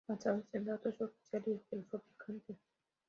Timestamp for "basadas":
0.07-0.47